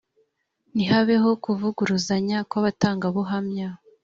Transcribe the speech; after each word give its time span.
ntihabeho 0.73 1.29
kuvuguruzanya 1.43 2.37
kw’abatangabuhamya 2.49 3.67